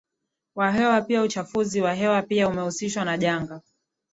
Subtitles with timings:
[0.55, 3.61] wa hewa piaUchafuzi wa hewa pia umehusishwa na janga